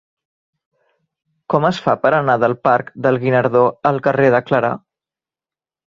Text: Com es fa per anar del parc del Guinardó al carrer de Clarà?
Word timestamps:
Com 1.53 1.67
es 1.69 1.81
fa 1.87 1.95
per 2.05 2.13
anar 2.21 2.37
del 2.45 2.57
parc 2.69 2.91
del 3.07 3.23
Guinardó 3.27 3.65
al 3.91 4.03
carrer 4.09 4.33
de 4.37 4.45
Clarà? 4.49 4.73